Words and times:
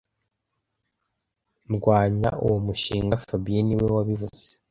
Ndwanya 1.71 2.29
uwo 2.45 2.57
mushinga 2.65 3.21
fabien 3.27 3.65
niwe 3.67 3.87
wabivuze 3.97 4.45